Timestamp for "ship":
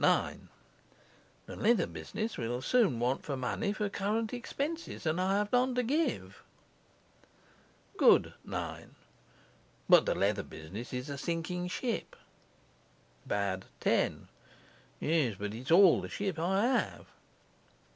11.67-12.15, 16.09-16.39